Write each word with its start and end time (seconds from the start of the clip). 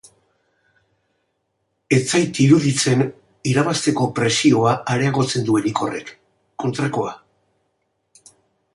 Ez 1.97 1.99
zait 2.13 2.39
iruditzen 2.45 3.05
irabazteko 3.53 4.09
presioa 4.23 4.75
areagotzen 4.97 5.49
duenik 5.51 5.85
horrek, 5.87 6.15
kontrakoa. 6.65 7.19